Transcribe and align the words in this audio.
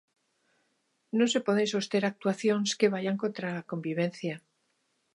Non 1.17 1.27
se 1.33 1.39
poden 1.47 1.67
soster 1.73 2.03
actuacións 2.05 2.69
que 2.79 2.91
vaian 2.93 3.17
contra 3.23 3.47
a 3.53 3.65
convivencia. 3.71 4.35